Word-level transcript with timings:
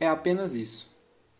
É 0.00 0.08
apenas 0.08 0.54
isso. 0.54 0.90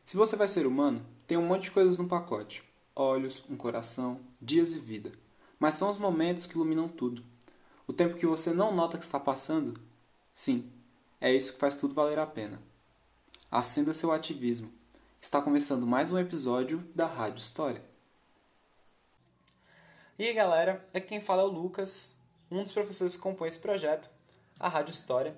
Se 0.05 0.19
você 0.19 0.37
vai 0.37 0.47
ser 0.47 0.67
humano, 0.67 1.03
tem 1.27 1.39
um 1.39 1.47
monte 1.47 1.63
de 1.63 1.71
coisas 1.71 1.97
no 1.97 2.07
pacote: 2.07 2.63
olhos, 2.95 3.43
um 3.49 3.57
coração, 3.57 4.21
dias 4.39 4.73
e 4.73 4.79
vida. 4.79 5.13
Mas 5.59 5.77
são 5.77 5.89
os 5.89 5.97
momentos 5.97 6.47
que 6.47 6.55
iluminam 6.55 6.87
tudo. 6.87 7.25
O 7.87 7.93
tempo 7.95 8.17
que 8.17 8.27
você 8.27 8.53
não 8.53 8.75
nota 8.75 8.99
que 8.99 9.05
está 9.05 9.19
passando? 9.19 9.81
Sim, 10.31 10.71
é 11.19 11.33
isso 11.33 11.55
que 11.55 11.59
faz 11.59 11.75
tudo 11.75 11.95
valer 11.95 12.19
a 12.19 12.27
pena. 12.27 12.61
Acenda 13.51 13.95
seu 13.95 14.13
ativismo. 14.13 14.71
Está 15.23 15.41
começando 15.41 15.87
mais 15.87 16.13
um 16.13 16.19
episódio 16.19 16.87
da 16.95 17.07
Rádio 17.07 17.41
História. 17.41 17.83
E 20.19 20.27
aí 20.27 20.35
galera, 20.35 20.87
aqui 20.93 21.09
quem 21.09 21.21
fala 21.21 21.41
é 21.41 21.47
o 21.47 21.49
Lucas, 21.49 22.15
um 22.51 22.63
dos 22.63 22.73
professores 22.73 23.17
que 23.17 23.23
compõe 23.23 23.49
esse 23.49 23.59
projeto, 23.59 24.11
a 24.59 24.69
Rádio 24.69 24.93
História. 24.93 25.35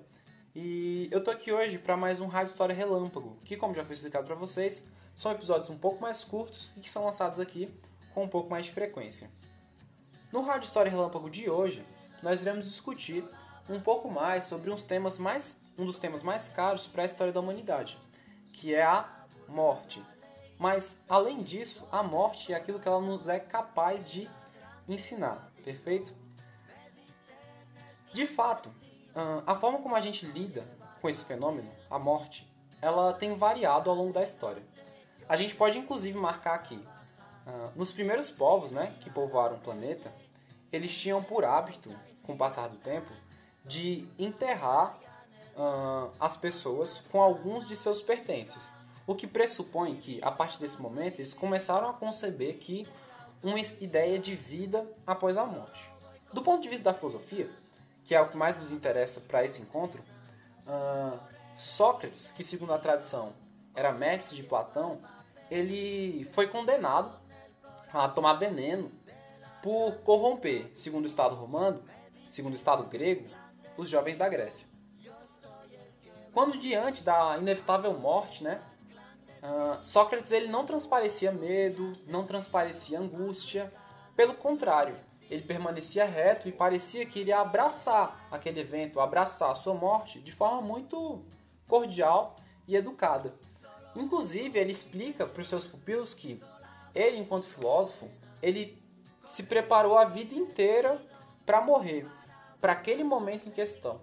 E 0.55 1.09
eu 1.11 1.23
tô 1.23 1.31
aqui 1.31 1.51
hoje 1.51 1.79
para 1.79 1.97
mais 1.97 2.19
um 2.19 2.27
Rádio 2.27 2.51
História 2.51 2.75
Relâmpago, 2.75 3.35
que, 3.43 3.57
como 3.57 3.73
já 3.73 3.83
foi 3.83 3.95
explicado 3.95 4.27
para 4.27 4.35
vocês, 4.35 4.87
são 5.15 5.31
episódios 5.31 5.71
um 5.71 5.77
pouco 5.79 5.99
mais 5.99 6.23
curtos 6.23 6.71
e 6.77 6.79
que 6.79 6.91
são 6.91 7.03
lançados 7.03 7.39
aqui 7.39 7.73
com 8.13 8.23
um 8.23 8.27
pouco 8.27 8.51
mais 8.51 8.67
de 8.67 8.71
frequência. 8.71 9.31
No 10.31 10.41
Rádio 10.43 10.67
História 10.67 10.91
Relâmpago 10.91 11.27
de 11.27 11.49
hoje, 11.49 11.83
nós 12.21 12.43
iremos 12.43 12.65
discutir 12.65 13.25
um 13.67 13.79
pouco 13.79 14.11
mais 14.11 14.45
sobre 14.45 14.69
uns 14.69 14.83
temas 14.83 15.17
mais, 15.17 15.59
um 15.75 15.85
dos 15.85 15.97
temas 15.97 16.21
mais 16.21 16.47
caros 16.49 16.85
para 16.85 17.01
a 17.01 17.05
história 17.05 17.33
da 17.33 17.39
humanidade, 17.39 17.97
que 18.51 18.75
é 18.75 18.83
a 18.83 19.25
morte. 19.47 20.05
Mas, 20.59 21.01
além 21.09 21.41
disso, 21.41 21.87
a 21.91 22.03
morte 22.03 22.53
é 22.53 22.55
aquilo 22.55 22.79
que 22.79 22.87
ela 22.87 23.01
nos 23.01 23.27
é 23.27 23.39
capaz 23.39 24.07
de 24.07 24.29
ensinar, 24.87 25.51
perfeito? 25.63 26.13
De 28.13 28.27
fato, 28.27 28.71
a 29.45 29.55
forma 29.55 29.79
como 29.79 29.95
a 29.95 30.01
gente 30.01 30.25
lida 30.25 30.65
com 31.01 31.09
esse 31.09 31.23
fenômeno, 31.25 31.69
a 31.89 31.99
morte, 31.99 32.51
ela 32.81 33.13
tem 33.13 33.35
variado 33.35 33.89
ao 33.89 33.95
longo 33.95 34.13
da 34.13 34.23
história. 34.23 34.63
A 35.27 35.35
gente 35.35 35.55
pode 35.55 35.77
inclusive 35.77 36.17
marcar 36.17 36.55
aqui, 36.55 36.83
nos 37.75 37.91
primeiros 37.91 38.31
povos 38.31 38.71
né, 38.71 38.95
que 38.99 39.09
povoaram 39.09 39.57
o 39.57 39.59
planeta, 39.59 40.13
eles 40.71 40.97
tinham 40.97 41.23
por 41.23 41.43
hábito, 41.43 41.93
com 42.23 42.33
o 42.33 42.37
passar 42.37 42.69
do 42.69 42.77
tempo, 42.77 43.11
de 43.65 44.07
enterrar 44.17 44.97
uh, 45.55 46.11
as 46.19 46.37
pessoas 46.37 46.99
com 47.11 47.21
alguns 47.21 47.67
de 47.67 47.75
seus 47.75 48.01
pertences. 48.01 48.73
O 49.05 49.13
que 49.13 49.27
pressupõe 49.27 49.95
que, 49.95 50.19
a 50.21 50.31
partir 50.31 50.59
desse 50.59 50.81
momento, 50.81 51.19
eles 51.19 51.33
começaram 51.33 51.89
a 51.89 51.93
conceber 51.93 52.57
que 52.57 52.87
uma 53.41 53.59
ideia 53.59 54.17
de 54.17 54.35
vida 54.35 54.89
após 55.05 55.37
a 55.37 55.45
morte. 55.45 55.91
Do 56.31 56.41
ponto 56.41 56.61
de 56.61 56.69
vista 56.69 56.91
da 56.91 56.97
filosofia, 56.97 57.49
que 58.03 58.13
é 58.13 58.21
o 58.21 58.27
que 58.27 58.37
mais 58.37 58.55
nos 58.55 58.71
interessa 58.71 59.21
para 59.21 59.43
esse 59.43 59.61
encontro, 59.61 60.03
uh, 60.67 61.19
Sócrates, 61.55 62.31
que 62.31 62.43
segundo 62.43 62.73
a 62.73 62.79
tradição 62.79 63.33
era 63.75 63.91
mestre 63.91 64.35
de 64.35 64.43
Platão, 64.43 64.99
ele 65.49 66.27
foi 66.31 66.47
condenado 66.47 67.17
a 67.93 68.07
tomar 68.09 68.33
veneno 68.33 68.91
por 69.61 69.97
corromper, 69.99 70.69
segundo 70.73 71.03
o 71.03 71.07
Estado 71.07 71.35
romano, 71.35 71.83
segundo 72.31 72.53
o 72.53 72.55
Estado 72.55 72.83
grego, 72.83 73.27
os 73.77 73.87
jovens 73.87 74.17
da 74.17 74.27
Grécia. 74.27 74.67
Quando 76.33 76.57
diante 76.57 77.03
da 77.03 77.37
inevitável 77.37 77.93
morte, 77.93 78.43
né, 78.43 78.61
uh, 79.43 79.83
Sócrates 79.83 80.31
ele 80.31 80.47
não 80.47 80.65
transparecia 80.65 81.31
medo, 81.31 81.91
não 82.07 82.25
transparecia 82.25 82.99
angústia, 82.99 83.71
pelo 84.15 84.33
contrário, 84.33 84.97
ele 85.33 85.41
permanecia 85.43 86.05
reto 86.05 86.47
e 86.47 86.51
parecia 86.51 87.05
que 87.05 87.19
iria 87.19 87.39
abraçar 87.39 88.27
aquele 88.29 88.59
evento, 88.59 88.99
abraçar 88.99 89.51
a 89.51 89.55
sua 89.55 89.73
morte 89.73 90.19
de 90.19 90.31
forma 90.31 90.61
muito 90.61 91.23
cordial 91.67 92.35
e 92.67 92.75
educada. 92.75 93.33
Inclusive, 93.95 94.59
ele 94.59 94.71
explica 94.71 95.25
para 95.25 95.41
os 95.41 95.49
seus 95.49 95.65
pupilos 95.65 96.13
que 96.13 96.41
ele, 96.93 97.17
enquanto 97.17 97.47
filósofo, 97.47 98.07
ele 98.41 98.81
se 99.25 99.43
preparou 99.43 99.97
a 99.97 100.05
vida 100.05 100.35
inteira 100.35 101.01
para 101.45 101.61
morrer, 101.61 102.07
para 102.61 102.73
aquele 102.73 103.03
momento 103.03 103.47
em 103.47 103.51
questão. 103.51 103.99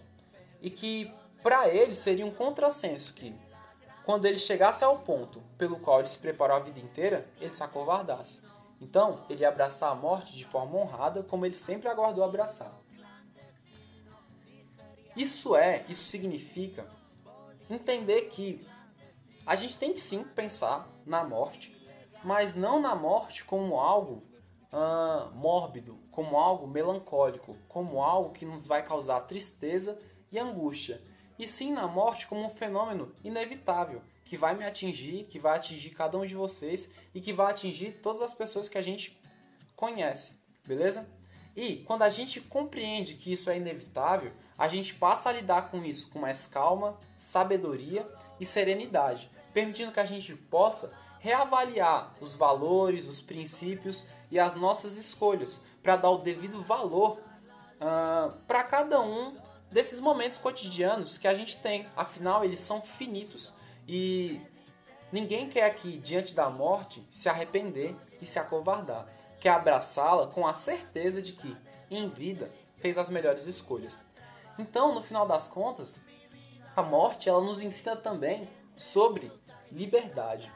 E 0.61 0.69
que 0.69 1.13
para 1.43 1.69
ele 1.69 1.95
seria 1.95 2.27
um 2.27 2.31
contrassenso 2.31 3.15
que, 3.15 3.35
quando 4.05 4.25
ele 4.25 4.39
chegasse 4.39 4.83
ao 4.83 4.99
ponto 4.99 5.41
pelo 5.57 5.79
qual 5.79 6.01
ele 6.01 6.09
se 6.09 6.19
preparou 6.19 6.57
a 6.57 6.61
vida 6.61 6.81
inteira, 6.81 7.27
ele 7.41 7.55
se 7.55 7.63
acovardasse. 7.63 8.41
Então, 8.81 9.25
ele 9.29 9.43
ia 9.43 9.49
abraçar 9.49 9.93
a 9.93 9.95
morte 9.95 10.33
de 10.33 10.45
forma 10.45 10.79
honrada, 10.79 11.23
como 11.23 11.45
ele 11.45 11.55
sempre 11.55 11.89
aguardou 11.89 12.25
abraçar. 12.25 12.81
Isso 15.15 15.55
é, 15.55 15.85
isso 15.89 16.05
significa 16.05 16.89
entender 17.69 18.23
que 18.23 18.67
a 19.45 19.55
gente 19.57 19.77
tem 19.77 19.93
que 19.93 20.01
sim 20.01 20.25
pensar 20.25 20.89
na 21.05 21.25
morte, 21.25 21.77
mas 22.25 22.55
não 22.55 22.81
na 22.81 22.95
morte 22.95 23.45
como 23.45 23.79
algo 23.79 24.23
uh, 24.73 25.31
mórbido, 25.35 25.99
como 26.11 26.37
algo 26.39 26.67
melancólico, 26.67 27.57
como 27.69 28.03
algo 28.03 28.33
que 28.33 28.47
nos 28.47 28.67
vai 28.67 28.83
causar 28.83 29.21
tristeza 29.23 30.01
e 30.31 30.39
angústia, 30.39 31.03
e 31.39 31.49
sim 31.49 31.73
na 31.73 31.87
morte 31.87 32.27
como 32.27 32.45
um 32.45 32.51
fenômeno 32.51 33.13
inevitável, 33.25 34.03
que 34.31 34.37
vai 34.37 34.55
me 34.55 34.65
atingir, 34.65 35.25
que 35.25 35.41
vai 35.41 35.57
atingir 35.57 35.91
cada 35.91 36.17
um 36.17 36.25
de 36.25 36.37
vocês 36.37 36.89
e 37.13 37.21
que 37.21 37.33
vai 37.33 37.51
atingir 37.51 37.99
todas 38.01 38.23
as 38.23 38.33
pessoas 38.33 38.69
que 38.69 38.79
a 38.79 38.83
gente 38.83 39.21
conhece, 39.75 40.41
beleza? 40.65 41.05
E 41.57 41.79
quando 41.79 42.03
a 42.03 42.11
gente 42.11 42.41
compreende 42.41 43.15
que 43.15 43.33
isso 43.33 43.51
é 43.51 43.57
inevitável, 43.57 44.31
a 44.57 44.69
gente 44.69 44.95
passa 44.95 45.29
a 45.29 45.33
lidar 45.33 45.73
com 45.73 45.85
isso 45.85 46.11
com 46.11 46.21
mais 46.21 46.47
calma, 46.47 46.97
sabedoria 47.17 48.09
e 48.39 48.47
serenidade, 48.47 49.29
permitindo 49.53 49.91
que 49.91 49.99
a 49.99 50.07
gente 50.07 50.33
possa 50.37 50.93
reavaliar 51.19 52.15
os 52.21 52.33
valores, 52.33 53.09
os 53.09 53.21
princípios 53.21 54.07
e 54.31 54.39
as 54.39 54.55
nossas 54.55 54.97
escolhas 54.97 55.61
para 55.83 55.97
dar 55.97 56.11
o 56.11 56.19
devido 56.19 56.63
valor 56.63 57.19
uh, 57.19 57.21
ah, 57.81 58.35
para 58.47 58.63
cada 58.63 59.01
um 59.01 59.37
desses 59.73 59.99
momentos 59.99 60.39
cotidianos 60.39 61.19
que 61.19 61.27
a 61.27 61.35
gente 61.35 61.57
tem. 61.57 61.89
Afinal, 61.97 62.45
eles 62.45 62.61
são 62.61 62.81
finitos 62.81 63.59
e 63.87 64.41
ninguém 65.13 65.49
quer 65.49 65.65
aqui, 65.65 65.99
diante 65.99 66.35
da 66.35 66.49
morte, 66.49 67.07
se 67.11 67.29
arrepender 67.29 67.97
e 68.21 68.27
se 68.27 68.39
acovardar. 68.39 69.07
Quer 69.39 69.51
abraçá-la 69.51 70.27
com 70.27 70.47
a 70.47 70.55
certeza 70.55 71.23
de 71.23 71.33
que, 71.33 71.57
em 71.91 72.09
vida, 72.09 72.51
fez 72.75 72.99
as 72.99 73.09
melhores 73.09 73.47
escolhas. 73.47 74.01
Então, 74.59 74.95
no 74.95 75.03
final 75.03 75.27
das 75.27 75.49
contas, 75.49 75.99
a 76.77 76.83
morte 76.83 77.29
ela 77.29 77.41
nos 77.41 77.61
ensina 77.61 77.97
também 77.97 78.49
sobre 78.77 79.33
liberdade. 79.73 80.53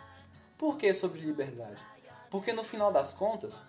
Por 0.56 0.76
que 0.76 0.92
sobre 0.92 1.20
liberdade? 1.20 1.82
Porque 2.30 2.52
no 2.52 2.62
final 2.62 2.92
das 2.92 3.12
contas, 3.12 3.64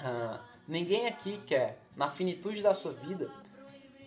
ah, 0.00 0.40
ninguém 0.66 1.06
aqui 1.06 1.38
quer, 1.46 1.78
na 1.96 2.08
finitude 2.08 2.62
da 2.62 2.74
sua 2.74 2.92
vida, 2.92 3.30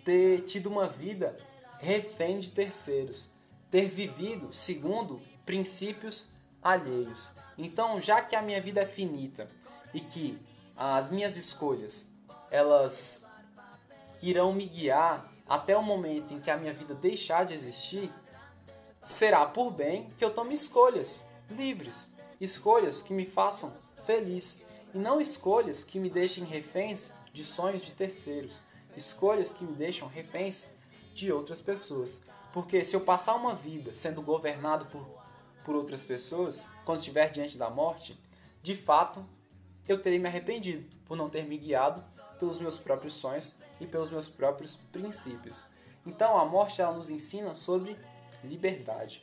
ter 0.03 0.41
tido 0.41 0.67
uma 0.67 0.87
vida 0.87 1.35
refém 1.79 2.39
de 2.39 2.51
terceiros, 2.51 3.31
ter 3.69 3.87
vivido 3.87 4.53
segundo 4.53 5.21
princípios 5.45 6.31
alheios. 6.61 7.31
Então, 7.57 8.01
já 8.01 8.21
que 8.21 8.35
a 8.35 8.41
minha 8.41 8.61
vida 8.61 8.81
é 8.81 8.85
finita 8.85 9.49
e 9.93 9.99
que 9.99 10.39
as 10.75 11.09
minhas 11.09 11.37
escolhas 11.37 12.07
elas 12.51 13.25
irão 14.21 14.53
me 14.53 14.65
guiar 14.65 15.31
até 15.47 15.75
o 15.77 15.83
momento 15.83 16.33
em 16.33 16.39
que 16.39 16.49
a 16.49 16.57
minha 16.57 16.73
vida 16.73 16.95
deixar 16.95 17.45
de 17.45 17.53
existir, 17.53 18.11
será 19.01 19.45
por 19.45 19.71
bem 19.71 20.09
que 20.17 20.25
eu 20.25 20.33
tome 20.33 20.53
escolhas 20.55 21.25
livres, 21.49 22.09
escolhas 22.41 23.01
que 23.01 23.13
me 23.13 23.25
façam 23.25 23.73
feliz 24.05 24.61
e 24.93 24.97
não 24.97 25.21
escolhas 25.21 25.83
que 25.83 25.99
me 25.99 26.09
deixem 26.09 26.43
reféns 26.43 27.11
de 27.31 27.45
sonhos 27.45 27.85
de 27.85 27.91
terceiros, 27.91 28.61
escolhas 28.95 29.53
que 29.53 29.63
me 29.63 29.73
deixam 29.73 30.07
reféns 30.07 30.67
de 31.13 31.31
outras 31.31 31.61
pessoas. 31.61 32.17
Porque 32.55 32.85
se 32.85 32.95
eu 32.95 33.01
passar 33.01 33.35
uma 33.35 33.53
vida 33.53 33.93
sendo 33.93 34.21
governado 34.21 34.85
por, 34.85 35.05
por 35.65 35.75
outras 35.75 36.05
pessoas, 36.05 36.65
quando 36.85 36.99
estiver 36.99 37.29
diante 37.29 37.57
da 37.57 37.69
morte, 37.69 38.17
de 38.63 38.73
fato 38.73 39.25
eu 39.85 40.01
terei 40.01 40.17
me 40.17 40.29
arrependido 40.29 40.89
por 41.05 41.17
não 41.17 41.29
ter 41.29 41.43
me 41.43 41.57
guiado 41.57 42.01
pelos 42.39 42.61
meus 42.61 42.77
próprios 42.77 43.15
sonhos 43.15 43.55
e 43.77 43.85
pelos 43.85 44.09
meus 44.09 44.29
próprios 44.29 44.77
princípios. 44.89 45.65
Então 46.05 46.37
a 46.37 46.45
morte 46.45 46.81
ela 46.81 46.95
nos 46.95 47.09
ensina 47.09 47.53
sobre 47.53 47.99
liberdade. 48.41 49.21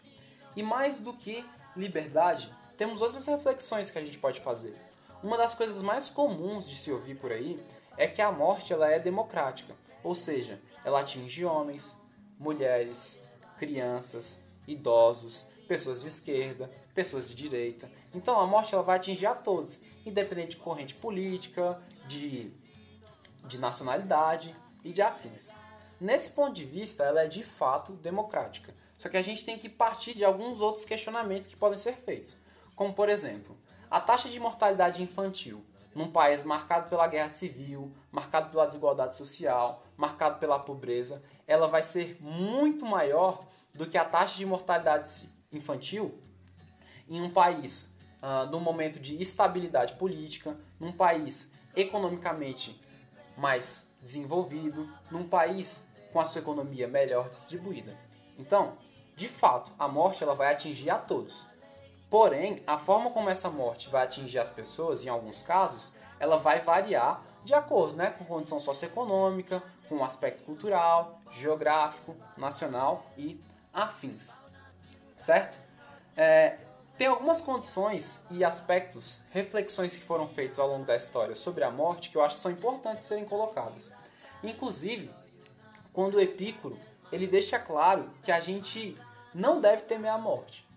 E 0.55 0.63
mais 0.63 1.01
do 1.01 1.15
que 1.15 1.43
liberdade, 1.75 2.55
temos 2.77 3.01
outras 3.01 3.25
reflexões 3.25 3.91
que 3.91 3.97
a 3.97 4.05
gente 4.05 4.19
pode 4.19 4.41
fazer. 4.41 4.77
Uma 5.23 5.39
das 5.39 5.55
coisas 5.55 5.81
mais 5.81 6.11
comuns 6.11 6.69
de 6.69 6.77
se 6.77 6.93
ouvir 6.93 7.15
por 7.15 7.33
aí 7.33 7.65
é 7.97 8.07
que 8.07 8.21
a 8.21 8.31
morte 8.31 8.75
ela 8.75 8.91
é 8.91 8.99
democrática, 8.99 9.75
ou 10.05 10.15
seja, 10.15 10.61
ela 10.85 11.01
atinge 11.01 11.47
homens, 11.47 11.97
mulheres, 12.43 13.23
crianças, 13.57 14.43
idosos, 14.67 15.47
pessoas 15.69 16.03
de 16.03 16.09
esquerda, 16.09 16.69
pessoas 16.93 17.29
de 17.29 17.37
direita. 17.37 17.91
Então 18.13 18.39
a 18.39 18.47
morte 18.47 18.75
ela 18.75 18.83
vai 18.83 18.97
atingir 18.97 19.27
a 19.27 19.35
todos, 19.35 19.79
independente 20.05 20.57
de 20.57 20.57
corrente 20.57 20.95
política, 20.95 21.81
de, 22.09 22.53
de 23.47 23.59
nacionalidade 23.59 24.55
e 24.85 24.93
de 24.93 25.01
afins. 25.01 25.51
Nesse 26.01 26.31
ponto 26.31 26.53
de 26.53 26.65
vista, 26.65 27.05
ela 27.05 27.23
é 27.23 27.29
de 27.29 27.45
fato 27.45 27.93
democrática. 27.93 28.75
Só 28.99 29.09
que 29.09 29.17
a 29.17 29.23
gente 29.23 29.45
tem 29.45 29.57
que 29.57 29.69
partir 29.69 30.15
de 30.15 30.25
alguns 30.25 30.61
outros 30.61 30.85
questionamentos 30.85 31.49
que 31.49 31.57
podem 31.57 31.79
ser 31.79 31.95
feitos. 31.95 32.37
Como, 32.75 32.93
por 32.93 33.09
exemplo, 33.09 33.57
a 33.89 34.01
taxa 34.01 34.29
de 34.29 34.41
mortalidade 34.41 35.01
infantil 35.01 35.65
num 35.95 36.11
país 36.11 36.45
marcado 36.45 36.89
pela 36.89 37.07
guerra 37.07 37.31
civil, 37.31 37.93
marcado 38.11 38.51
pela 38.51 38.67
desigualdade 38.67 39.17
social, 39.17 39.85
marcado 39.97 40.39
pela 40.39 40.59
pobreza, 40.59 41.23
ela 41.47 41.69
vai 41.69 41.83
ser 41.83 42.17
muito 42.21 42.85
maior 42.87 43.45
do 43.75 43.87
que 43.87 43.99
a 43.99 44.05
taxa 44.05 44.37
de 44.37 44.47
mortalidade 44.47 45.29
infantil 45.53 46.19
em 47.09 47.21
um 47.21 47.31
país 47.31 47.95
uh, 48.23 48.51
num 48.51 48.61
momento 48.61 48.99
de 48.99 49.21
estabilidade 49.21 49.95
política, 49.95 50.57
num 50.79 50.93
país 50.93 51.53
economicamente 51.75 52.81
mais 53.37 53.91
desenvolvido, 54.01 54.89
num 55.11 55.29
país 55.29 55.89
com 56.13 56.21
a 56.21 56.27
sua 56.27 56.41
economia 56.41 56.87
melhor 56.87 57.29
distribuída. 57.29 57.97
Então, 58.39 58.77
de 59.17 59.29
fato, 59.29 59.73
a 59.79 59.89
morte 59.89 60.23
ela 60.23 60.35
vai 60.35 60.53
atingir 60.53 60.91
a 60.91 60.99
todos. 60.99 61.47
Porém, 62.13 62.63
a 62.67 62.77
forma 62.77 63.09
como 63.09 63.31
essa 63.31 63.49
morte 63.49 63.89
vai 63.89 64.05
atingir 64.05 64.39
as 64.39 64.51
pessoas, 64.51 65.03
em 65.03 65.09
alguns 65.09 65.41
casos, 65.41 65.95
ela 66.21 66.37
vai 66.37 66.61
variar 66.61 67.23
de 67.43 67.55
acordo 67.55 67.97
né, 67.97 68.11
com 68.11 68.23
condição 68.27 68.61
socioeconômica, 68.61 69.63
com 69.89 69.95
o 69.95 70.05
aspecto 70.05 70.43
cultural, 70.43 71.19
geográfico, 71.31 72.15
nacional 72.37 73.07
e 73.17 73.43
afins. 73.73 74.35
Certo? 75.17 75.59
É, 76.15 76.59
tem 76.99 77.07
algumas 77.07 77.41
condições 77.41 78.27
e 78.31 78.45
aspectos, 78.45 79.23
reflexões 79.31 79.97
que 79.97 80.05
foram 80.05 80.29
feitas 80.29 80.59
ao 80.59 80.69
longo 80.69 80.85
da 80.85 80.95
história 80.95 81.35
sobre 81.35 81.65
a 81.65 81.71
morte 81.71 82.11
que 82.11 82.17
eu 82.19 82.23
acho 82.23 82.35
que 82.35 82.43
são 82.43 82.51
importantes 82.51 83.09
serem 83.09 83.25
colocadas. 83.25 83.91
Inclusive, 84.45 85.11
quando 85.95 86.21
Epícoro 86.21 86.79
ele 87.11 87.27
deixa 87.27 87.59
claro 87.59 88.11
que 88.23 88.31
a 88.31 88.39
gente 88.39 88.99
não 89.33 89.63
deve 89.63 89.85
temer 89.85 90.11
a 90.11 90.19
morte. 90.19 90.71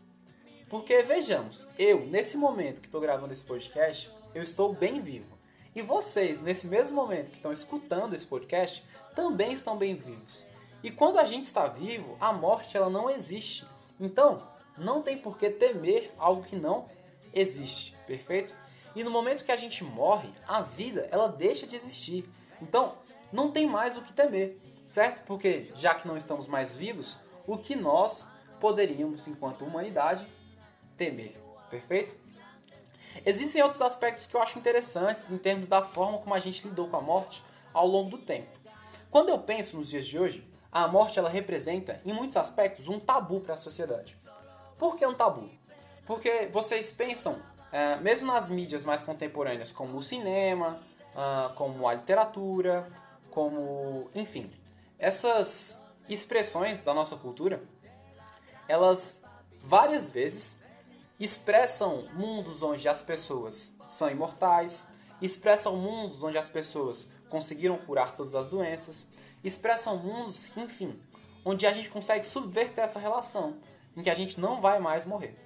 Porque 0.70 1.04
vejamos, 1.04 1.68
eu 1.78 2.06
nesse 2.08 2.38
momento 2.38 2.82
que 2.82 2.88
estou 2.88 3.00
gravando 3.00 3.34
esse 3.34 3.44
podcast, 3.44 4.10
eu 4.34 4.42
estou 4.42 4.74
bem 4.74 5.00
vivo. 5.00 5.38
E 5.76 5.82
vocês, 5.82 6.42
nesse 6.42 6.66
mesmo 6.66 6.96
momento 6.96 7.30
que 7.30 7.38
estão 7.38 7.54
escutando 7.54 8.14
esse 8.14 8.26
podcast, 8.26 8.84
também 9.14 9.52
estão 9.52 9.78
bem 9.78 9.96
vivos. 9.96 10.48
E 10.84 10.90
quando 10.90 11.20
a 11.20 11.26
gente 11.26 11.44
está 11.44 11.68
vivo, 11.68 12.18
a 12.20 12.34
morte 12.34 12.76
ela 12.76 12.90
não 12.90 13.10
existe. 13.10 13.66
Então, 14.00 14.42
não 14.78 15.02
tem 15.02 15.18
por 15.18 15.38
que 15.38 15.50
temer 15.50 16.12
algo 16.18 16.44
que 16.44 16.56
não 16.56 16.90
existe, 17.34 17.96
perfeito? 18.08 18.56
E 18.96 19.04
no 19.04 19.12
momento 19.12 19.44
que 19.44 19.52
a 19.52 19.58
gente 19.58 19.84
morre, 19.84 20.30
a 20.48 20.62
vida 20.62 21.08
ela 21.12 21.28
deixa 21.28 21.68
de 21.68 21.76
existir. 21.76 22.28
Então, 22.62 22.96
não 23.32 23.52
tem 23.52 23.68
mais 23.68 23.98
o 23.98 24.02
que 24.02 24.14
temer, 24.14 24.58
certo? 24.86 25.26
Porque 25.26 25.72
já 25.76 25.94
que 25.94 26.08
não 26.08 26.18
estamos 26.18 26.48
mais 26.48 26.74
vivos, 26.74 27.18
o 27.46 27.58
que 27.58 27.76
nós 27.76 28.28
poderíamos, 28.60 29.28
enquanto 29.28 29.66
humanidade, 29.66 30.26
temer, 30.98 31.36
perfeito? 31.70 32.16
Existem 33.26 33.62
outros 33.62 33.82
aspectos 33.82 34.28
que 34.28 34.36
eu 34.36 34.42
acho 34.42 34.60
interessantes 34.60 35.32
em 35.32 35.38
termos 35.38 35.68
da 35.68 35.82
forma 35.82 36.18
como 36.18 36.34
a 36.34 36.40
gente 36.40 36.68
lidou 36.68 36.88
com 36.90 36.98
a 36.98 37.02
morte 37.02 37.44
ao 37.74 37.88
longo 37.88 38.10
do 38.12 38.18
tempo. 38.18 38.50
Quando 39.10 39.30
eu 39.30 39.40
penso 39.40 39.78
nos 39.78 39.90
dias 39.90 40.06
de 40.06 40.20
hoje, 40.20 40.46
a 40.72 40.88
morte 40.88 41.18
ela 41.18 41.30
representa, 41.30 42.02
em 42.06 42.12
muitos 42.12 42.36
aspectos, 42.36 42.90
um 42.90 43.00
tabu 43.00 43.40
para 43.40 43.54
a 43.54 43.58
sociedade. 43.58 44.18
Por 44.78 44.98
que 44.98 45.06
um 45.06 45.14
tabu? 45.14 45.50
Porque 46.06 46.50
vocês 46.52 46.92
pensam, 46.92 47.42
é, 47.72 47.96
mesmo 47.98 48.32
nas 48.32 48.50
mídias 48.50 48.84
mais 48.84 49.02
contemporâneas, 49.02 49.72
como 49.72 49.98
o 49.98 50.02
cinema, 50.04 50.82
ah, 51.16 51.54
como 51.56 51.88
a 51.88 51.94
literatura, 51.94 52.92
como. 53.32 54.10
enfim, 54.14 54.52
essas 55.00 55.82
expressões 56.10 56.82
da 56.82 56.94
nossa 56.94 57.16
cultura, 57.16 57.64
elas 58.68 59.24
várias 59.62 60.10
vezes 60.10 60.62
expressam 61.20 62.08
mundos 62.14 62.62
onde 62.62 62.88
as 62.88 63.02
pessoas 63.02 63.78
são 63.86 64.10
imortais, 64.10 64.88
expressam 65.22 65.78
mundos 65.78 66.24
onde 66.24 66.38
as 66.38 66.50
pessoas 66.50 67.10
conseguiram 67.30 67.78
curar 67.78 68.16
todas 68.16 68.36
as 68.36 68.48
doenças, 68.48 69.10
expressam 69.44 69.98
mundos, 69.98 70.50
enfim, 70.58 71.00
onde 71.44 71.66
a 71.66 71.72
gente 71.72 71.90
consegue 71.90 72.26
subverter 72.26 72.84
essa 72.84 73.00
relação, 73.00 73.58
em 73.96 74.04
que 74.04 74.10
a 74.10 74.16
gente 74.16 74.40
não 74.40 74.60
vai 74.60 74.80
mais 74.80 75.06
morrer. 75.06 75.38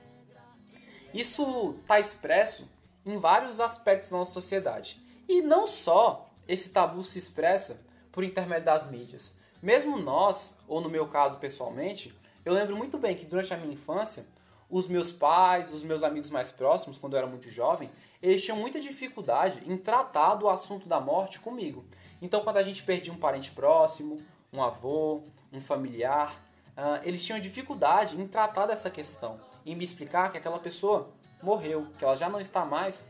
Isso 1.13 1.75
está 1.81 1.99
expresso 1.99 2.69
em 3.05 3.17
vários 3.17 3.59
aspectos 3.59 4.09
da 4.09 4.17
nossa 4.17 4.31
sociedade. 4.33 5.01
E 5.27 5.41
não 5.41 5.67
só 5.67 6.29
esse 6.47 6.69
tabu 6.69 7.03
se 7.03 7.19
expressa 7.19 7.81
por 8.11 8.23
intermédio 8.23 8.65
das 8.65 8.89
mídias. 8.89 9.37
Mesmo 9.61 9.97
nós, 9.97 10.57
ou 10.67 10.81
no 10.81 10.89
meu 10.89 11.07
caso 11.07 11.37
pessoalmente, 11.37 12.17
eu 12.45 12.53
lembro 12.53 12.77
muito 12.77 12.97
bem 12.97 13.15
que 13.15 13.25
durante 13.25 13.53
a 13.53 13.57
minha 13.57 13.73
infância, 13.73 14.25
os 14.69 14.87
meus 14.87 15.11
pais, 15.11 15.73
os 15.73 15.83
meus 15.83 16.03
amigos 16.03 16.29
mais 16.29 16.51
próximos, 16.51 16.97
quando 16.97 17.13
eu 17.13 17.19
era 17.19 17.27
muito 17.27 17.49
jovem, 17.49 17.89
eles 18.21 18.43
tinham 18.43 18.57
muita 18.57 18.79
dificuldade 18.79 19.61
em 19.65 19.77
tratar 19.77 20.35
do 20.35 20.47
assunto 20.47 20.87
da 20.87 20.99
morte 20.99 21.39
comigo. 21.39 21.85
Então, 22.21 22.41
quando 22.41 22.57
a 22.57 22.63
gente 22.63 22.83
perdia 22.83 23.11
um 23.11 23.17
parente 23.17 23.51
próximo, 23.51 24.21
um 24.53 24.61
avô, 24.61 25.23
um 25.51 25.59
familiar, 25.59 26.35
uh, 26.77 27.01
eles 27.03 27.25
tinham 27.25 27.39
dificuldade 27.39 28.19
em 28.19 28.27
tratar 28.27 28.65
dessa 28.65 28.89
questão, 28.89 29.39
em 29.65 29.75
me 29.75 29.83
explicar 29.83 30.31
que 30.31 30.37
aquela 30.37 30.59
pessoa 30.59 31.09
morreu, 31.41 31.87
que 31.97 32.03
ela 32.03 32.15
já 32.15 32.29
não 32.29 32.39
está 32.39 32.65
mais 32.65 33.09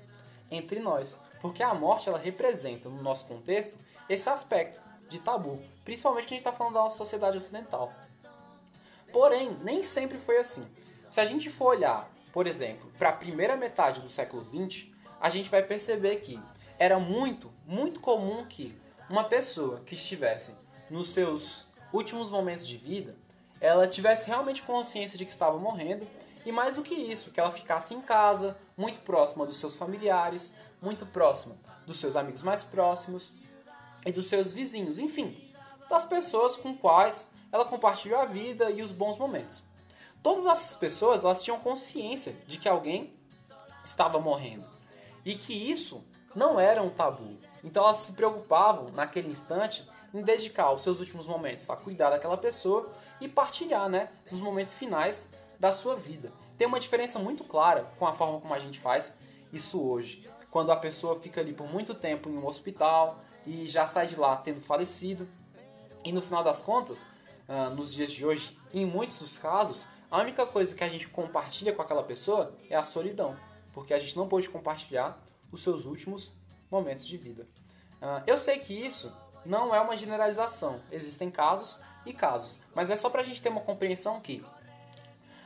entre 0.50 0.80
nós. 0.80 1.20
Porque 1.42 1.64
a 1.64 1.74
morte 1.74 2.08
ela 2.08 2.20
representa, 2.20 2.88
no 2.88 3.02
nosso 3.02 3.26
contexto, 3.26 3.78
esse 4.08 4.30
aspecto 4.30 4.80
de 5.10 5.20
tabu, 5.20 5.60
principalmente 5.84 6.26
quando 6.26 6.34
a 6.34 6.36
gente 6.36 6.48
está 6.48 6.54
falando 6.54 6.74
da 6.76 6.82
nossa 6.82 6.98
sociedade 6.98 7.38
ocidental. 7.38 7.92
Porém, 9.12 9.58
nem 9.64 9.82
sempre 9.82 10.18
foi 10.18 10.38
assim. 10.38 10.68
Se 11.10 11.20
a 11.20 11.26
gente 11.26 11.50
for 11.50 11.76
olhar, 11.76 12.08
por 12.32 12.46
exemplo, 12.46 12.92
para 13.00 13.10
a 13.10 13.14
primeira 13.14 13.58
metade 13.58 14.00
do 14.00 14.08
século 14.08 14.44
XX, 14.44 14.86
a 15.20 15.28
gente 15.28 15.50
vai 15.50 15.64
perceber 15.64 16.18
que 16.18 16.40
era 16.78 17.00
muito, 17.00 17.52
muito 17.66 18.00
comum 18.00 18.46
que 18.46 18.80
uma 19.10 19.24
pessoa 19.24 19.80
que 19.80 19.96
estivesse 19.96 20.56
nos 20.88 21.10
seus 21.10 21.66
últimos 21.92 22.30
momentos 22.30 22.68
de 22.68 22.78
vida, 22.78 23.16
ela 23.60 23.88
tivesse 23.88 24.28
realmente 24.28 24.62
consciência 24.62 25.18
de 25.18 25.26
que 25.26 25.32
estava 25.32 25.58
morrendo 25.58 26.08
e 26.46 26.52
mais 26.52 26.76
do 26.76 26.84
que 26.84 26.94
isso, 26.94 27.32
que 27.32 27.40
ela 27.40 27.52
ficasse 27.52 27.96
em 27.96 28.02
casa, 28.02 28.56
muito 28.78 29.00
próxima 29.00 29.48
dos 29.48 29.58
seus 29.58 29.76
familiares, 29.76 30.54
muito 30.80 31.08
próxima 31.08 31.58
dos 31.88 32.00
seus 32.00 32.16
amigos 32.16 32.44
mais 32.44 32.64
próximos 32.64 33.34
e 34.06 34.12
dos 34.12 34.28
seus 34.28 34.54
vizinhos, 34.54 35.00
enfim, 35.00 35.36
das 35.90 36.06
pessoas 36.06 36.56
com 36.56 36.78
quais 36.78 37.32
ela 37.52 37.66
compartilhou 37.66 38.20
a 38.20 38.26
vida 38.26 38.70
e 38.70 38.84
os 38.84 38.92
bons 38.92 39.18
momentos. 39.18 39.69
Todas 40.22 40.46
essas 40.46 40.76
pessoas 40.76 41.24
elas 41.24 41.42
tinham 41.42 41.60
consciência 41.60 42.34
de 42.46 42.58
que 42.58 42.68
alguém 42.68 43.14
estava 43.84 44.20
morrendo 44.20 44.68
e 45.26 45.36
que 45.36 45.54
isso 45.54 46.04
não 46.36 46.60
era 46.60 46.82
um 46.82 46.90
tabu. 46.90 47.38
Então 47.64 47.84
elas 47.84 47.98
se 47.98 48.14
preocupavam 48.14 48.90
naquele 48.92 49.30
instante 49.30 49.88
em 50.14 50.22
dedicar 50.22 50.72
os 50.72 50.82
seus 50.82 51.00
últimos 51.00 51.28
momentos 51.28 51.70
a 51.70 51.76
cuidar 51.76 52.10
daquela 52.10 52.38
pessoa 52.38 52.92
e 53.22 53.28
partilhar, 53.28 53.88
né, 53.90 54.10
dos 54.30 54.40
momentos 54.40 54.74
finais 54.74 55.30
da 55.60 55.74
sua 55.74 55.96
vida. 55.96 56.32
Tem 56.58 56.68
uma 56.68 56.80
diferença 56.80 57.20
muito 57.20 57.44
clara 57.44 57.92
com 57.98 58.08
a 58.08 58.14
forma 58.14 58.40
como 58.40 58.54
a 58.54 58.60
gente 58.60 58.80
faz 58.80 59.14
isso 59.52 59.82
hoje. 59.82 60.28
Quando 60.50 60.72
a 60.72 60.76
pessoa 60.76 61.20
fica 61.20 61.42
ali 61.42 61.54
por 61.54 61.68
muito 61.68 61.94
tempo 61.94 62.30
em 62.30 62.38
um 62.38 62.46
hospital 62.46 63.20
e 63.46 63.68
já 63.68 63.86
sai 63.86 64.08
de 64.08 64.16
lá 64.16 64.36
tendo 64.38 64.62
falecido. 64.62 65.28
E 66.04 66.12
no 66.12 66.22
final 66.22 66.44
das 66.44 66.62
contas, 66.62 67.06
uh, 67.48 67.70
nos 67.76 67.94
dias 67.94 68.12
de 68.12 68.26
hoje, 68.26 68.58
em 68.74 68.86
muitos 68.86 69.20
dos 69.20 69.38
casos, 69.38 69.86
a 70.12 70.20
única 70.20 70.46
coisa 70.46 70.74
que 70.76 70.84
a 70.84 70.90
gente 70.90 71.08
compartilha 71.08 71.74
com 71.74 71.82
aquela 71.82 72.04
pessoa 72.04 72.56
é 72.70 72.76
a 72.76 72.84
solidão, 72.84 73.38
porque 73.74 73.94
a 73.94 74.00
gente 74.00 74.18
não 74.18 74.28
pôde 74.28 74.50
compartilhar 74.50 75.22
os 75.52 75.62
seus 75.62 75.86
últimos 75.86 76.32
momentos 76.70 77.08
de 77.08 77.18
vida. 77.18 77.48
Uh, 78.02 78.24
eu 78.26 78.38
sei 78.38 78.60
que 78.60 78.74
isso 78.74 79.16
não 79.46 79.74
é 79.74 79.80
uma 79.80 79.96
generalização, 79.96 80.82
existem 80.92 81.30
casos 81.30 81.82
e 82.06 82.14
casos, 82.14 82.60
mas 82.74 82.90
é 82.90 82.98
só 82.98 83.10
para 83.10 83.22
a 83.22 83.24
gente 83.24 83.42
ter 83.42 83.50
uma 83.50 83.62
compreensão 83.62 84.20
que 84.20 84.44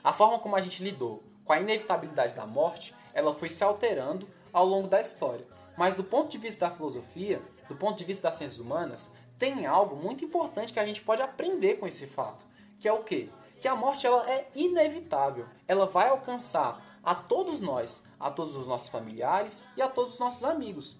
a 0.03 0.13
forma 0.13 0.39
como 0.39 0.55
a 0.55 0.61
gente 0.61 0.83
lidou 0.83 1.23
com 1.45 1.53
a 1.53 1.59
inevitabilidade 1.59 2.35
da 2.35 2.45
morte, 2.45 2.95
ela 3.13 3.33
foi 3.33 3.49
se 3.49 3.63
alterando 3.63 4.27
ao 4.51 4.65
longo 4.65 4.87
da 4.87 5.01
história. 5.01 5.45
Mas 5.77 5.95
do 5.95 6.03
ponto 6.03 6.29
de 6.29 6.37
vista 6.37 6.67
da 6.67 6.75
filosofia, 6.75 7.41
do 7.67 7.75
ponto 7.75 7.97
de 7.97 8.05
vista 8.05 8.27
das 8.27 8.35
ciências 8.35 8.59
humanas, 8.59 9.13
tem 9.37 9.65
algo 9.65 9.95
muito 9.95 10.23
importante 10.23 10.71
que 10.71 10.79
a 10.79 10.85
gente 10.85 11.01
pode 11.01 11.21
aprender 11.21 11.75
com 11.75 11.87
esse 11.87 12.05
fato, 12.05 12.45
que 12.79 12.87
é 12.87 12.93
o 12.93 13.03
quê? 13.03 13.29
Que 13.63 13.67
a 13.69 13.77
morte 13.77 14.05
ela 14.05 14.29
é 14.29 14.51
inevitável. 14.53 15.47
Ela 15.65 15.85
vai 15.85 16.09
alcançar 16.09 16.99
a 17.01 17.15
todos 17.15 17.61
nós, 17.61 18.03
a 18.19 18.29
todos 18.29 18.57
os 18.57 18.67
nossos 18.67 18.89
familiares 18.89 19.63
e 19.77 19.81
a 19.81 19.87
todos 19.87 20.15
os 20.15 20.19
nossos 20.19 20.43
amigos. 20.43 20.99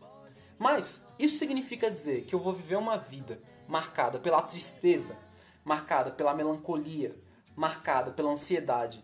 Mas 0.58 1.06
isso 1.20 1.38
significa 1.38 1.92
dizer 1.92 2.24
que 2.24 2.34
eu 2.34 2.40
vou 2.40 2.54
viver 2.54 2.78
uma 2.78 2.98
vida 2.98 3.42
marcada 3.68 4.18
pela 4.18 4.42
tristeza, 4.42 5.18
marcada 5.62 6.10
pela 6.10 6.34
melancolia, 6.34 7.14
marcada 7.54 8.12
pela 8.12 8.32
ansiedade, 8.32 9.04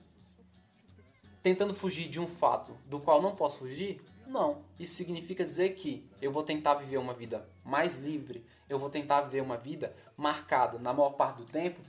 tentando 1.43 1.75
fugir 1.75 2.07
de 2.07 2.17
um 2.17 2.27
fato 2.27 2.77
do 2.85 3.01
qual 3.01 3.21
não 3.21 3.35
posso 3.35 3.57
fugir? 3.57 4.01
Não. 4.25 4.63
Isso 4.79 4.95
significa 4.95 5.43
dizer 5.43 5.75
que 5.75 6.09
eu 6.21 6.31
vou 6.31 6.43
tentar 6.43 6.75
viver 6.75 6.95
uma 6.95 7.13
vida 7.13 7.45
mais 7.65 7.97
livre, 7.97 8.45
eu 8.69 8.79
vou 8.79 8.89
tentar 8.89 9.23
viver 9.23 9.41
uma 9.41 9.57
vida 9.57 9.93
marcada, 10.15 10.79
na 10.79 10.93
maior 10.93 11.09
parte 11.09 11.39
do 11.39 11.45
tempo, 11.45 11.81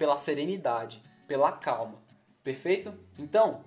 pela 0.00 0.16
serenidade, 0.16 1.02
pela 1.28 1.52
calma. 1.52 1.98
Perfeito? 2.42 2.90
Então, 3.18 3.62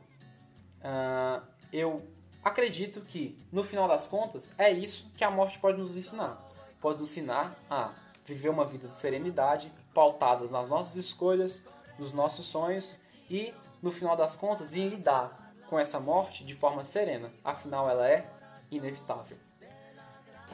uh, 0.79 1.45
eu 1.71 2.01
acredito 2.43 3.01
que, 3.01 3.37
no 3.51 3.63
final 3.63 3.87
das 3.87 4.07
contas, 4.07 4.49
é 4.57 4.71
isso 4.71 5.11
que 5.15 5.23
a 5.23 5.29
morte 5.29 5.59
pode 5.59 5.77
nos 5.77 5.95
ensinar. 5.95 6.43
Pode 6.81 6.99
nos 6.99 7.11
ensinar 7.11 7.55
a 7.69 7.91
viver 8.25 8.49
uma 8.49 8.65
vida 8.65 8.87
de 8.87 8.95
serenidade, 8.95 9.71
pautadas 9.93 10.49
nas 10.49 10.69
nossas 10.69 10.95
escolhas, 10.95 11.63
nos 11.99 12.11
nossos 12.11 12.47
sonhos 12.47 12.97
e, 13.29 13.53
no 13.79 13.91
final 13.91 14.15
das 14.15 14.35
contas, 14.35 14.75
em 14.75 14.89
lidar 14.89 15.53
com 15.69 15.77
essa 15.77 15.99
morte 15.99 16.43
de 16.43 16.55
forma 16.55 16.83
serena. 16.83 17.31
Afinal, 17.43 17.87
ela 17.87 18.09
é 18.09 18.27
inevitável. 18.71 19.37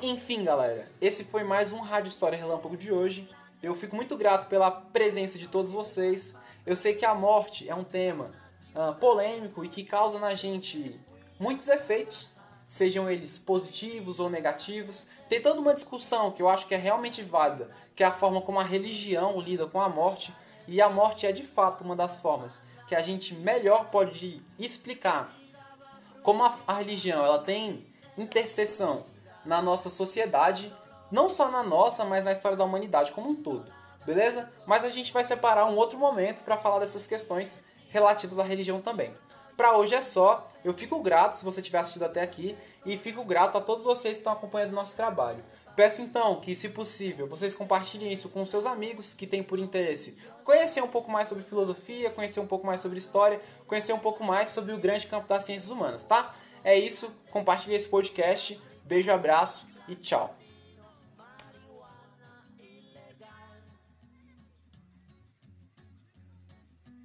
Enfim, 0.02 0.44
galera, 0.44 0.92
esse 1.00 1.24
foi 1.24 1.46
mais 1.46 1.72
um 1.72 1.80
Rádio 1.80 2.10
História 2.10 2.38
Relâmpago 2.38 2.76
de 2.76 2.92
hoje. 2.92 3.30
Eu 3.62 3.76
fico 3.76 3.96
muito 3.96 4.16
grato 4.16 4.48
pela 4.48 4.72
presença 4.72 5.38
de 5.38 5.48
todos 5.48 5.72
vocês. 5.72 6.36
Eu 6.66 6.76
sei 6.76 6.94
que 6.94 7.06
a 7.06 7.14
morte 7.14 7.70
é 7.70 7.76
um 7.76 7.84
tema 7.84 8.32
uh, 8.74 8.96
polêmico 8.96 9.66
e 9.66 9.68
que 9.68 9.84
causa 9.84 10.18
na 10.18 10.34
gente 10.34 11.00
muitos 11.38 11.68
efeitos, 11.68 12.32
sejam 12.66 13.10
eles 13.10 13.38
positivos 13.38 14.20
ou 14.20 14.30
negativos. 14.30 15.08
Tem 15.28 15.42
toda 15.42 15.60
uma 15.60 15.74
discussão 15.74 16.32
que 16.32 16.42
eu 16.42 16.48
acho 16.48 16.68
que 16.68 16.74
é 16.74 16.78
realmente 16.78 17.22
válida, 17.22 17.70
que 17.96 18.04
é 18.04 18.06
a 18.06 18.12
forma 18.12 18.42
como 18.42 18.60
a 18.60 18.64
religião 18.64 19.40
lida 19.42 19.68
com 19.68 19.82
a 19.82 19.90
morte. 19.90 20.34
E 20.68 20.82
a 20.82 20.90
morte 20.90 21.26
é 21.26 21.32
de 21.32 21.44
fato 21.44 21.84
uma 21.84 21.96
das 21.96 22.20
formas 22.20 22.62
que 22.88 22.96
a 22.96 23.02
gente 23.02 23.36
melhor 23.36 23.90
pode 23.90 24.42
explicar 24.58 25.36
como 26.24 26.44
a, 26.44 26.58
a 26.68 26.74
religião 26.74 27.24
ela 27.24 27.40
tem 27.40 27.86
interseção 28.18 29.06
na 29.46 29.62
nossa 29.62 29.90
sociedade, 29.90 30.74
não 31.12 31.30
só 31.30 31.50
na 31.50 31.64
nossa, 31.64 32.06
mas 32.06 32.24
na 32.24 32.32
história 32.32 32.58
da 32.58 32.64
humanidade 32.64 33.12
como 33.12 33.30
um 33.30 33.36
todo, 33.36 33.72
beleza? 34.06 34.52
Mas 34.66 34.84
a 34.84 34.90
gente 34.90 35.14
vai 35.14 35.24
separar 35.24 35.66
um 35.66 35.76
outro 35.76 35.98
momento 35.98 36.44
para 36.44 36.58
falar 36.58 36.80
dessas 36.80 37.08
questões 37.08 37.64
relativas 37.90 38.40
à 38.40 38.44
religião 38.44 38.82
também. 38.82 39.14
Para 39.58 39.76
hoje 39.76 39.94
é 39.94 40.02
só. 40.02 40.48
Eu 40.64 40.74
fico 40.74 41.02
grato 41.02 41.34
se 41.34 41.44
você 41.44 41.62
tiver 41.62 41.80
assistido 41.80 42.06
até 42.06 42.22
aqui 42.22 42.58
e 42.86 42.96
fico 42.96 43.26
grato 43.26 43.58
a 43.58 43.62
todos 43.62 43.84
vocês 43.84 44.14
que 44.14 44.20
estão 44.22 44.32
acompanhando 44.32 44.72
o 44.72 44.76
nosso 44.76 44.96
trabalho. 44.96 45.44
Peço 45.76 46.02
então 46.02 46.40
que, 46.40 46.56
se 46.56 46.70
possível, 46.70 47.28
vocês 47.28 47.54
compartilhem 47.54 48.12
isso 48.12 48.30
com 48.30 48.44
seus 48.46 48.66
amigos 48.66 49.14
que 49.14 49.28
têm 49.28 49.44
por 49.44 49.60
interesse 49.60 50.18
conhecer 50.50 50.82
um 50.82 50.88
pouco 50.88 51.12
mais 51.12 51.28
sobre 51.28 51.44
filosofia, 51.44 52.10
conhecer 52.10 52.40
um 52.40 52.48
pouco 52.48 52.66
mais 52.66 52.82
sobre 52.82 52.98
história, 52.98 53.40
conhecer 53.68 53.94
um 53.94 54.00
pouco 54.00 54.24
mais 54.24 54.50
sobre 54.50 54.74
o 54.74 54.80
grande 54.80 55.06
campo 55.06 55.28
das 55.28 55.44
ciências 55.44 55.70
humanas, 55.70 56.06
tá? 56.06 56.34
É 56.64 56.78
isso, 56.78 57.14
compartilhe 57.30 57.76
esse 57.76 57.88
podcast. 57.88 58.60
Beijo, 58.84 59.12
abraço 59.12 59.68
e 59.88 59.96
tchau. 59.96 60.39